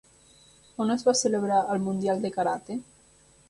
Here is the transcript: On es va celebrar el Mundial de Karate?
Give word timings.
On 0.85 0.93
es 0.93 1.03
va 1.09 1.15
celebrar 1.21 1.61
el 1.77 1.87
Mundial 1.87 2.25
de 2.27 2.35
Karate? 2.39 2.83